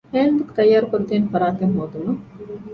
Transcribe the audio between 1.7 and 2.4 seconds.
ހޯދުމަށް